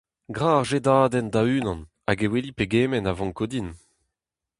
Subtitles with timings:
[0.35, 3.69] Gra ar jedadenn da-unan hag e weli pegement a vanko din!